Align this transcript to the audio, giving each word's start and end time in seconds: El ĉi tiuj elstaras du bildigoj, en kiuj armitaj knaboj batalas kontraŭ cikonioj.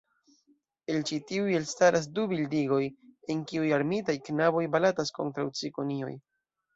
El 0.91 1.03
ĉi 1.09 1.17
tiuj 1.31 1.51
elstaras 1.57 2.07
du 2.15 2.23
bildigoj, 2.31 2.79
en 3.33 3.43
kiuj 3.51 3.67
armitaj 3.77 4.15
knaboj 4.31 4.65
batalas 4.77 5.13
kontraŭ 5.19 5.47
cikonioj. 5.61 6.11